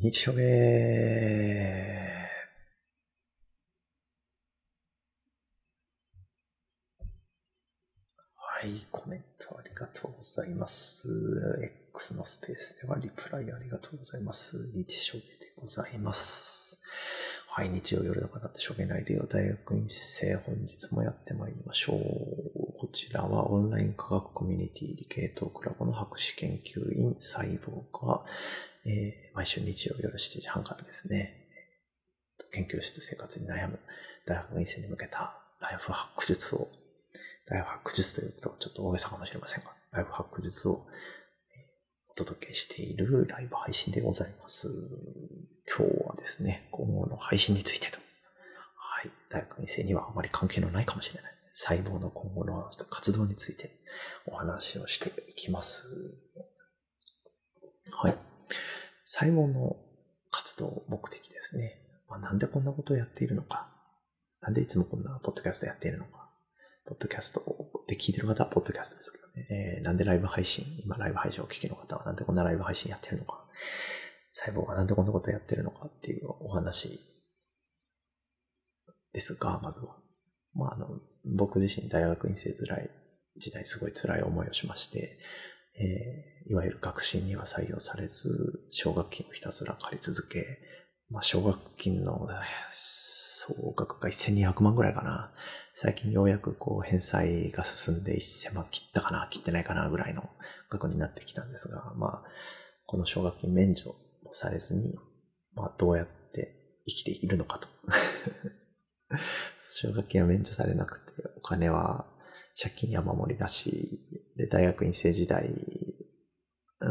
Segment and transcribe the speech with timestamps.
[0.00, 0.38] 日曜日
[8.36, 11.08] はい、コメントありがとうございます。
[11.92, 14.70] X のスペースではリプライありがとうございます。
[14.72, 16.80] 日曜日でございます。
[17.48, 19.26] はい、日曜夜だからってしょげないでよ。
[19.28, 21.98] 大学院生、本日もやってまいりましょう。
[22.78, 28.24] こちらはオンライン科学コミュニティ理系統クラブの博士研究員細胞が、
[28.84, 31.46] えー、毎週日曜夜7時半からですね、
[32.52, 33.78] 研究室生活に悩む
[34.26, 36.68] 大学院生に向けたライフハック術を
[37.46, 40.86] ライフハック術というとちょっと大げさかもしれませんが、ライフハック術を
[42.10, 44.68] お届けしているライブ配信でございます。
[45.66, 47.98] 今日はですね、今後の配信についてと。
[48.76, 49.10] はい。
[49.30, 51.32] 大学院生にはあまり関係のないかもしれない。
[51.54, 53.70] 細胞の今後の活動について
[54.26, 55.88] お話をしていきます。
[57.92, 58.31] はい。
[59.04, 59.76] 細胞の
[60.30, 61.78] 活動目的ですね。
[62.08, 63.68] まあ、なんでこんなことをやっているのか。
[64.40, 66.30] なんでいつもこんなポッドキャストやっているのか。
[66.84, 67.42] ポッドキャスト
[67.86, 69.76] で聞いてる方はポッドキャストですけどね。
[69.78, 73.46] えー、なんでライブ配信、今ライブ配信を聞きの方はなんでこんなライブ配信やってるのか、
[74.32, 77.00] 細胞がなんでこんなことやってるのかっていうお話
[79.12, 79.96] ですが、まずは。
[80.54, 80.88] まあ、あの、
[81.24, 82.90] 僕自身大学院生時代、
[83.36, 85.18] 時代すごい辛い思いをしまして、
[85.78, 90.44] えー、いわゆる学信には採用されず、奨学金をひたすら借り続け、
[91.10, 92.28] まあ、奨学金の、
[92.70, 95.32] 総額が1200万ぐらいかな。
[95.74, 100.30] 最近ようやくこう返済が進んで1000万切ったかな、切ってないかなぐらいの
[100.70, 102.22] 額になってきたんですが、まあ、
[102.86, 104.96] この奨学金免除もされずに、
[105.54, 107.68] まあ、どうやって生きているのかと。
[109.72, 112.06] 奨学金は免除されなくて、お金は
[112.60, 113.98] 借金山盛りだし、
[114.52, 115.50] 大学院生時代、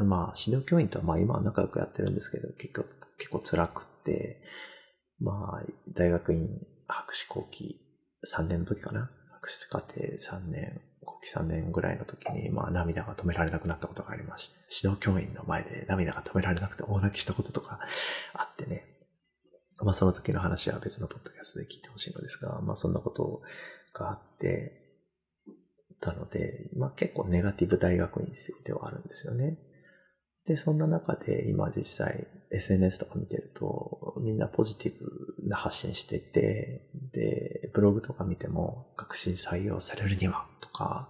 [0.05, 2.85] まあ、指導教員とはまあ今は仲良くやってるんですけど、結構、
[3.19, 4.41] 結構辛くって、
[5.19, 6.49] まあ、大学院
[6.87, 7.79] 博士後期
[8.25, 17.79] 3年の時かな博士課程3年、後期3年ぐらいの時に、まあ涙が止められなくなったことがありまして、指導教員の前で涙が止められなくて大泣きしたこととか
[18.33, 18.85] あってね。
[19.79, 23.41] まあその時の話は別のポッドキャストで聞いてほしいのですが、まあそんなこと
[23.93, 24.80] があって、
[26.01, 29.57] たので、まあ結構ネガティブ大学院生ではあるんですよね。
[30.45, 41.09] で、そんな中で今実際 SNS とか見てるとみんなポジティブな発信してて、で、ブログとか見ても学習採用されるにはとか、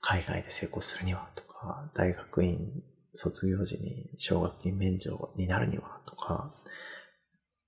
[0.00, 2.82] 海外で成功するにはとか、大学院
[3.14, 6.52] 卒業時に奨学金免除になるにはとか、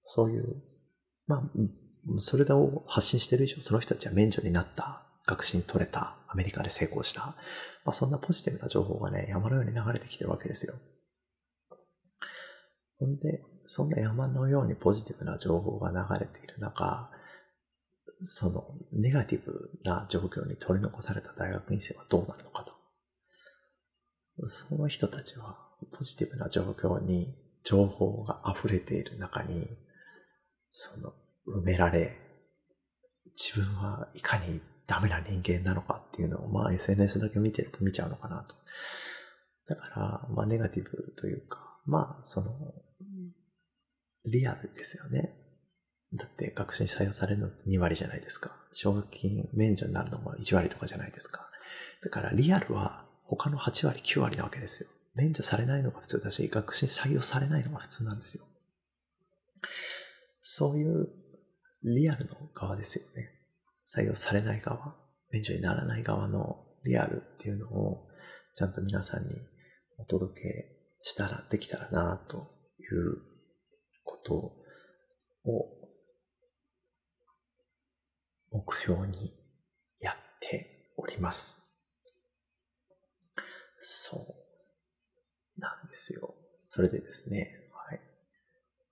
[0.07, 0.63] そういう、
[1.27, 1.43] まあ、
[2.17, 7.21] それを発信してる以上、その人たちは免除になった、学習取れた、アメリカで成功した、
[7.85, 10.75] まあ、そんなポジティブな情報がね、山のように流れてきてるわけですよ。
[12.99, 17.11] ほんで、そんな山のようにポジティブな情報が流れている中、
[18.25, 22.73] そのネガティブな状況に取り残された大学院生はどうなるのかと。
[24.49, 25.59] その人たちは
[25.93, 27.35] ポジティブな状況に
[27.65, 29.67] 情報が溢れている中に、
[30.71, 31.13] その
[31.61, 32.17] 埋められ、
[33.37, 38.55] 自分はいかにダメな人間なのかっていうのを、まあ SNS だけ見てると見ちゃうのかなと。
[39.69, 39.89] だか
[40.29, 42.51] ら、まあネガティブというか、まあその、
[44.25, 45.35] リアルですよね。
[46.15, 48.55] だって学習に採用されるのって2割じゃないですか。
[48.73, 51.49] 奨学金免除になるのも1割とかじゃないですか。
[52.03, 54.91] だからリアルは他の8割、9割なわけですよ。
[55.15, 58.45] 免除されないのが普通だし、学習に採用されないのが普通なんですよ。
[60.43, 61.09] そういう
[61.85, 63.42] リアルの側ですよね。
[63.95, 64.97] 採用されない側、
[65.31, 68.09] 免除にならない側のリアルっていうのを
[68.55, 69.35] ちゃんと皆さんに
[69.99, 70.49] お届け
[71.03, 72.49] したら、できたらなと
[72.79, 73.19] いう
[74.05, 75.83] ことを
[78.51, 79.33] 目標に
[80.01, 81.63] やっております。
[83.79, 84.17] そ
[85.57, 86.35] うなんですよ。
[86.65, 88.01] それでですね、はい。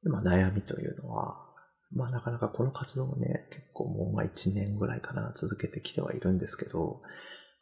[0.03, 1.50] でまあ、悩みというのは、
[1.93, 7.03] まあなかなかこの活動もね、結構もうまあ1年ぐらいかな続けてきてはいるんですけど、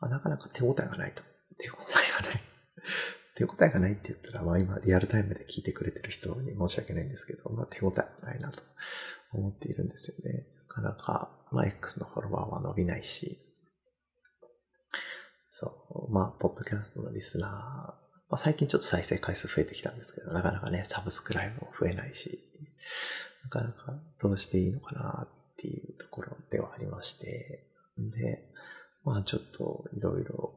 [0.01, 1.23] まあ、なかなか手応えがないと。
[1.59, 2.43] 手応えがない。
[3.35, 8.63] 手応えがないって言ったら、まあ今リアルタイムで聞いてくれてる人に申し訳ないんですけど、まあ手応えがないなと
[9.33, 10.47] 思っているんですよね。
[10.69, 13.39] なかなか、まあ X のフォロワーは伸びないし、
[15.49, 17.97] そう、まあ、ポッドキャストのリスナー、ま
[18.31, 22.45] あ最近ちょっと再生回数増えてきたんですけど、なかなかね、サブスクライブも増えないし、
[23.49, 27.67] なかなかどうしていいのかなっていうところではありまして、
[27.97, 28.43] で、
[29.05, 30.55] まあちょっといろいろ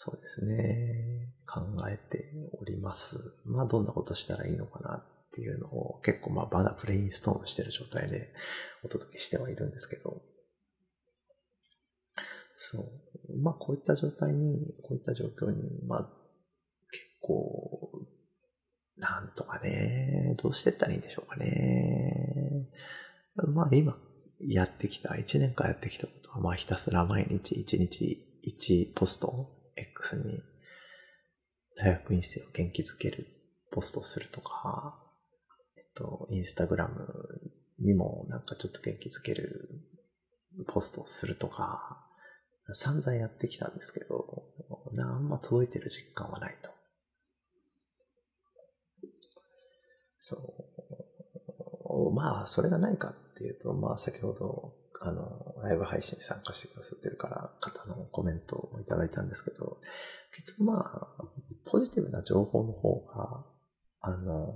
[0.00, 1.34] そうですね。
[1.44, 3.18] 考えております。
[3.44, 8.32] まあ、どんなことしたらいいのかなっていうのを結構まあまだブレインストームしてる状態で
[8.84, 10.22] お届けしてはいるんですけど、
[12.54, 13.42] そう。
[13.42, 16.00] まあこういった状態に、こういった状況に、まあ
[16.92, 17.87] 結構、
[18.98, 22.68] なんとかね、どうしてったらいいんでしょうかね。
[23.36, 23.96] まあ今
[24.40, 30.42] やってきた、1年間やってきたことは、まあひたすら毎日1日1ポスト X に
[31.76, 33.26] 大学院生を元気づける
[33.70, 34.98] ポストするとか、
[35.76, 37.06] えっと、インスタグラム
[37.78, 39.68] にもなんかちょっと元気づける
[40.66, 42.04] ポストをするとか、
[42.72, 44.42] 散々やってきたんですけど、
[44.98, 46.70] あんま届いてる実感はないと。
[50.18, 50.36] そ
[52.10, 52.14] う。
[52.14, 59.78] まあ、それが何かっていうと、まあ、先ほど、あの、ライブ配信に参加してくださってるから方のコメントをいただいたんですけど、
[60.34, 61.24] 結局まあ、
[61.66, 63.46] ポジティブな情報の方が、
[64.00, 64.54] あの、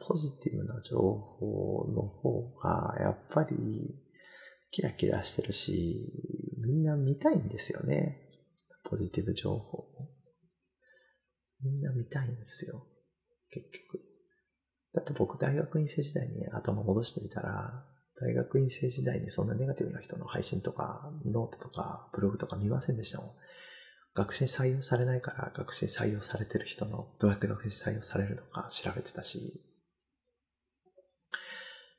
[0.00, 3.94] ポジティブな情報の方が、やっぱり、
[4.70, 6.12] キラキラしてるし、
[6.64, 8.18] みんな見たいんですよね。
[8.84, 9.86] ポジティブ情報。
[11.62, 12.86] みんな見たいんですよ。
[13.50, 14.07] 結局。
[14.98, 17.84] だって僕大学院生時代に頭戻してみたら、
[18.20, 23.30] 大学院生時代にそんなネガティブな人の配信とか、ノートとか、ブログとか見ませんでしたもん。
[24.14, 29.62] 学振採用されないから学振採用されてる人のどうやって学振採用されるのか調べてたし、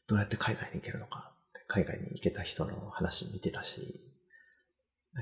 [0.07, 1.31] どうやって海外に行けるのか
[1.67, 3.79] 海外に行けた人の話見てたし、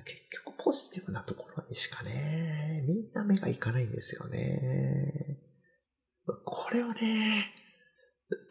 [0.03, 5.37] 結局ポジティブなところにしかね、みんな目がいかないんですよね。
[6.43, 7.53] これをね、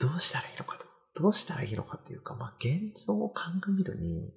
[0.01, 0.87] どうしたらいいのかと。
[1.21, 4.35] どうしたらいいのかっていうか、まあ現状を鑑みるに、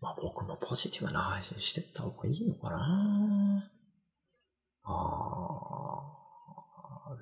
[0.00, 3.70] まあ僕もポジティブな配信してった方がいいのかな
[4.84, 6.02] あ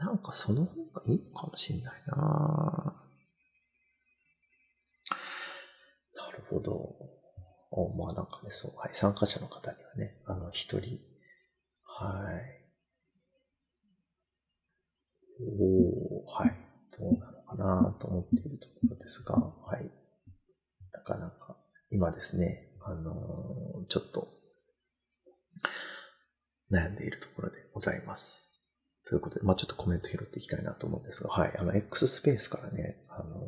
[0.00, 2.17] あ、なんかその方がいいかもしんないな
[6.15, 6.94] なるほど。
[7.70, 11.00] おまあなんかね、そう、はい、参加者の方にはね、あの、一人、
[11.85, 12.65] はい。
[15.41, 16.63] おはい。
[16.99, 19.91] どうなのかなと思っているところですが、はい。
[20.93, 21.56] なかなか、
[21.91, 24.29] 今ですね、あのー、ちょっと、
[26.70, 28.62] 悩んでいるところでございます。
[29.06, 31.56] ということで、まあちょっとコメント拾っていきたいなと思うんですが、はい。
[31.58, 33.41] あの、X スペースからね、あのー、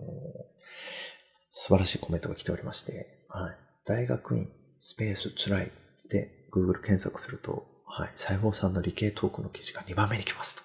[1.50, 3.56] 素晴らしいコメントが来ておりまして、はい。
[3.86, 4.48] 大学院
[4.80, 5.70] スペースつらい
[6.10, 8.10] で Google 検索すると、はい。
[8.16, 10.62] 細胞さんの理系トークの記事が2番目に来ますと。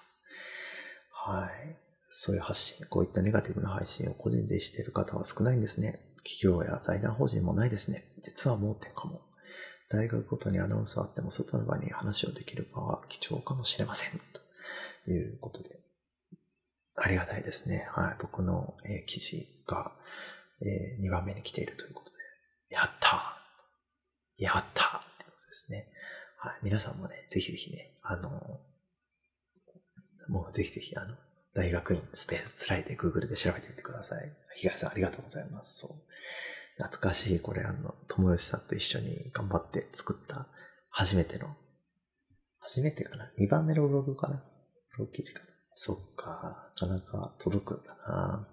[1.12, 1.81] はい。
[2.14, 5.98] そういう発信、こういったネガティブな配信を個人でしている方は少ないんですね。
[6.24, 8.04] 企業や財団法人もないですね。
[8.22, 9.22] 実は盲点かも。
[9.88, 14.20] 大学ごとにアナウンスあっても外の場に話をできる場は貴重かもしれません。
[15.04, 15.80] ということで。
[16.96, 17.88] ありがたいですね。
[17.92, 18.16] はい。
[18.20, 19.92] 僕の、えー、記事が、
[20.60, 22.18] えー、2番目に来ているということで。
[22.74, 23.38] やった
[24.36, 25.88] やったってことですね。
[26.36, 26.58] はい。
[26.62, 28.28] 皆さんもね、ぜひぜひね、あの、
[30.28, 31.16] もうぜひぜひ、あの、
[31.54, 34.32] 大学院スペースつらいで Google で調べてみてください。
[34.56, 35.80] 東さんありがとうございます。
[35.80, 35.90] そう。
[36.76, 40.46] 懐かしい、これあの、友吉さんと一緒に頑張って作った
[40.90, 41.48] 初めての、
[42.60, 44.42] 初めてかな ?2 番目のブログかな？
[44.92, 45.46] ブログ記事かな？
[45.74, 48.48] そっか、なかなか届くんだな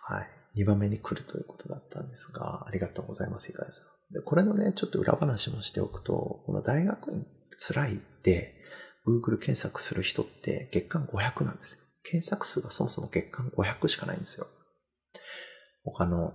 [0.00, 0.62] はい。
[0.62, 4.14] 2番目に来るということだったんですが、ありがとうございます、東さん。
[4.14, 7.26] で、これのね、ちょっと裏話もしておくと、この大学院
[7.58, 8.54] 辛いって、
[9.06, 11.80] Google 検索する人って月間500なんですよ。
[12.10, 14.46] 検索数がそもそも月間500しかないんですよ。
[15.84, 16.32] 他の、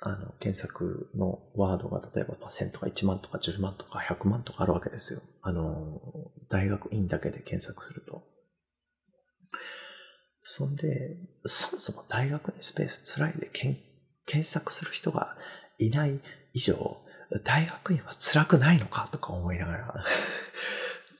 [0.00, 5.20] あの、検索のワードが例えば1000とか1万とか10万とか100万とかあるわけですよ。
[5.42, 6.00] あの、
[6.50, 8.24] 大学院だけで検索すると。
[10.42, 13.78] そんで、そもそも大学にスペース辛いで検
[14.44, 15.36] 索する人が
[15.78, 16.20] いない
[16.54, 16.74] 以上、
[17.44, 20.04] 大学院は辛くないのかとか思いながら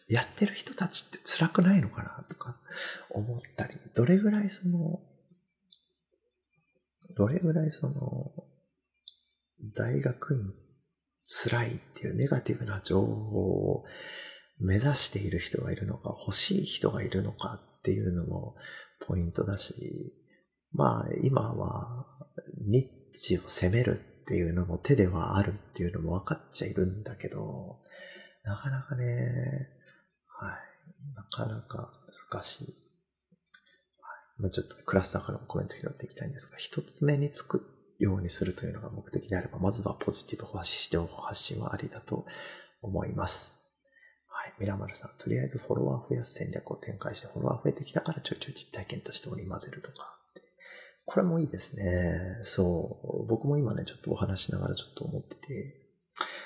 [0.08, 2.56] やってる人たちって辛くないのかなとか
[3.10, 5.00] 思ったり、どれぐらいその、
[7.16, 8.32] どれぐらいその、
[9.74, 10.54] 大学院
[11.24, 13.84] 辛いっていうネガティブな情報を
[14.60, 18.56] 目指している人がいるのか、欲しい人がいるのかっていうのも
[19.06, 20.14] ポイントだし、
[20.72, 22.06] まあ今は
[22.66, 27.78] ニッチを攻めるっていうのも手ではあるっていうのも分かっちゃいるんだけど、
[28.44, 29.68] なかなかね、
[30.40, 31.14] はい。
[31.14, 31.92] なかなか
[32.30, 32.64] 難しい。
[32.64, 37.62] はいまあ、ちょっとクラスターからもコメント拾っていきたいんですが、一つ目につく
[37.98, 42.24] ようにするというのが目的であれば、まずはポジティブ発信、情報発信はありだと
[42.82, 43.56] 思います。
[44.28, 44.54] はい。
[44.60, 50.18] ミラマルさん、とりあえずフォロワー増やす戦略を展開して、フォロワー増えてきたからちょいちょい実体験として織り交ぜるとか。
[51.04, 52.40] これもいいですね。
[52.44, 53.26] そう。
[53.26, 55.74] 僕も今ね、ちょっとお話しながらちょっと思ってて、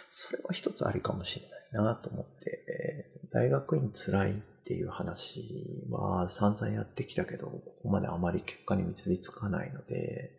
[0.08, 4.34] それは一つありかもしれないなと思って、大学院辛いっ
[4.64, 10.30] ていう話は散々やってきたけど、ここまであまり結果に結びつかないので、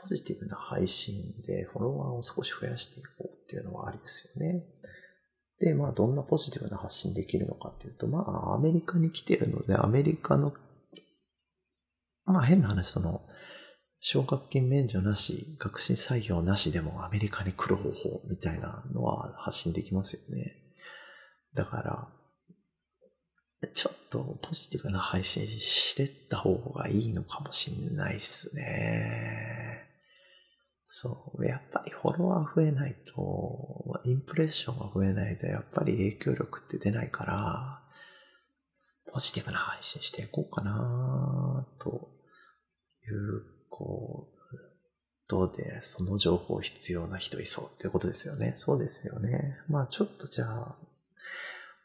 [0.00, 4.64] ポジティブな配信でフォロワーを少し増やしていこうっていうのはありですよね。
[5.60, 10.52] で、まあ、どんなポジティブな発信できるのかっていうと、まあ、アメリカに来てるので、アメリカの
[12.24, 13.22] まあ変な話、その、
[14.00, 20.61] 奨学金免除なし、学習採用なしでもアメリカに来る方法みたいなのは発信できますよね。
[21.54, 29.88] だから、ちょっとポジティブな配信してった方がいいのかもしんないっすね。
[30.94, 31.46] そう。
[31.46, 37.82] やっぱりフォロワー増えないと、インプレッションが増えないと、やっぱり影響力って出ないから、
[39.10, 42.10] ポジティブな配信していこうかなと
[43.04, 44.28] いうこ
[45.28, 48.52] とで、その情報必要な人いそうってことですよね。
[48.54, 49.56] そうですよね。
[49.68, 50.76] まあちょっとじゃあ、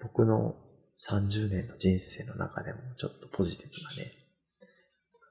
[0.01, 0.55] 僕の
[0.99, 4.11] 30年の人生の中でもちょっとポジティブなね、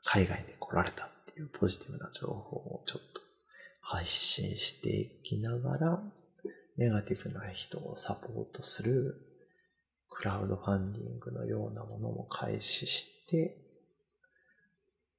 [0.04, 3.20] 海外に来られたっていうポジティブな情報をちょっと
[3.80, 6.02] 配信していきながら、
[6.76, 9.14] ネガティブな人をサポートする
[10.10, 13.58] クラウドファンディングのようなものも開始して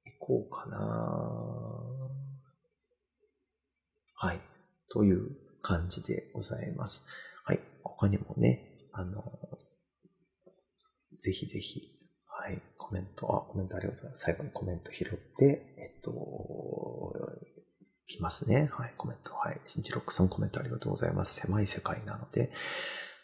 [0.06, 0.78] いこうかな
[4.20, 4.40] はい。
[4.90, 5.30] という
[5.62, 7.06] 感じでございます。
[7.44, 7.60] はい。
[7.84, 9.22] 他にもね、あの、
[11.18, 11.80] ぜひぜひ、
[12.26, 14.24] はい、コメント、あ、コメントありがとうございます。
[14.24, 16.12] 最後にコメント拾って、えっと、
[18.08, 18.68] きますね。
[18.72, 19.34] はい、コメント。
[19.34, 19.60] はい。
[19.66, 21.34] 新一六さんコメントありがとうございます。
[21.40, 22.50] 狭い世界なので、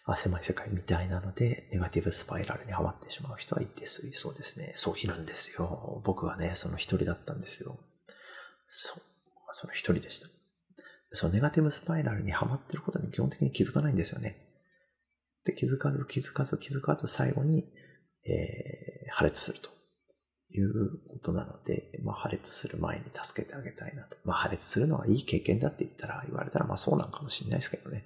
[0.05, 4.75] あ狭い世界みたいなので、ネガティブスパイラルにはまってしまう人は一定数いそうですね。
[4.77, 6.03] そういるんですよ。
[6.05, 7.79] 僕はね、その一人だったんですよ。
[8.69, 9.03] そう。
[9.51, 10.29] その一人でした。
[11.11, 14.54] そのネガティブスパイラルにはまってることに基本的に気づかないんですよね。
[15.45, 17.65] で、気づかず気づかず気づかず最後に、
[18.27, 19.71] えー、破裂すると
[20.53, 24.17] いうことなので、まあ破裂する前に助けてあげたいなと。
[24.25, 28.05] まあ破裂するのはいい経験だって言ったら、言われたらまあそうなんかもしれないですけどね。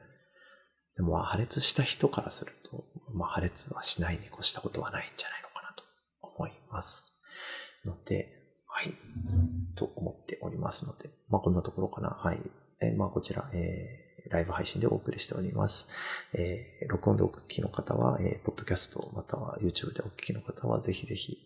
[0.96, 5.84] でも破裂した人からすると、まあ、破裂はしないに越したことはないんじゃないのかなと
[6.22, 7.16] 思います。
[7.84, 8.28] ので、
[8.66, 8.94] はい、
[9.76, 12.10] と思っておりますので、まあ、こんなところかな。
[12.10, 12.38] はい。
[12.80, 15.88] えー、まあ、こちら、えー、ライブ配信でお送りしております。
[16.32, 21.38] えー、録音でお聞きの方は、えー、ポッドキャストまたは YouTube でお聞きの方は、ぜひぜひ、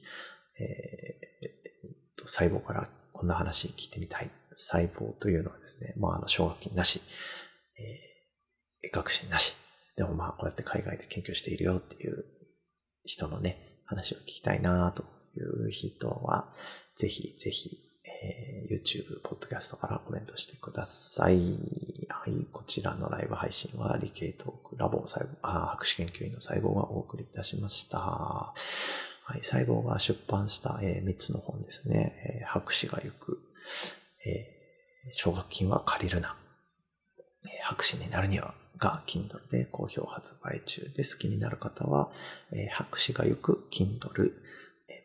[0.58, 4.30] えー、と、細胞からこんな話聞いてみたい。
[4.54, 7.00] 細胞というのはですね、まあ、あの、奨学金なし、
[7.78, 8.12] えー
[8.90, 9.54] 学習なし。
[9.96, 12.24] でもまあこうやって海外で研究しているよっていう
[13.04, 15.04] 人のね、話を聞きたいなと
[15.36, 16.52] いう人は、
[16.96, 21.58] ぜひぜひ、えー、YouTube、ポッドキャストからコメントしてください。
[22.24, 27.98] はい、こちらのライブ配信は理系トークラボ細胞、あ博士研究員の細胞がお送りいたしました。
[27.98, 28.54] は
[29.34, 32.40] い、細胞が出版した、えー、3つの本ですね。
[32.40, 33.40] えー、博士が行く、
[34.24, 36.36] えー、奨学金は借りるな。
[37.44, 41.18] えー、博士になるにはが Kindle で好評発売中です。
[41.18, 42.12] 気になる方は、
[42.52, 44.30] えー、博士が行く Kindle、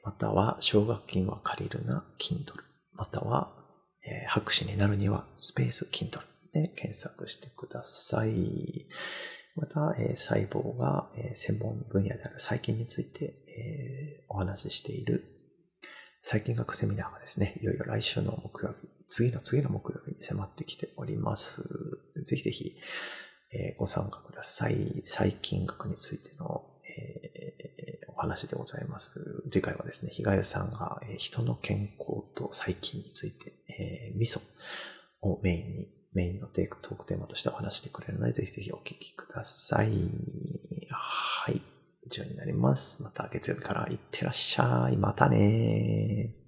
[0.03, 2.53] または奨学金は借りるな Kindle、
[2.93, 3.49] または、
[4.05, 6.21] えー、博士になるにはスペース Kindle
[6.53, 8.87] で検索してください。
[9.55, 15.37] また、えー、細胞が、えー、専門分野である細菌について、えー、お話ししている
[16.21, 21.63] 細菌学セミナーがですね、いよいよ来週の木曜日、次の次の木曜日に迫ってきております。
[22.25, 22.75] ぜひぜひ、
[23.53, 25.01] えー、ご参加ください。
[25.05, 26.65] 細菌学についての、
[26.97, 29.43] えー、お話でございます。
[29.49, 34.41] 次回はですね、被害さんが、えー、人の健康と細菌について、えー、味噌
[35.21, 39.89] をメインに、メインのテイクトークテーマとしてお話してくれるので、ぜひぜひお聞きください。
[40.89, 41.61] はい。
[42.05, 43.03] 以上になります。
[43.03, 44.97] また月曜日からいってらっしゃい。
[44.97, 46.46] またねー